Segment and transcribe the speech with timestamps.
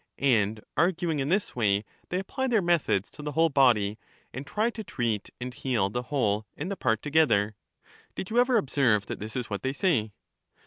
[0.17, 3.99] And arguing in this way they apply their methods to the whole body,
[4.33, 7.55] and try to treat and heal the whole and the part together.
[8.15, 10.11] Did you ever ob serve that this is what they say?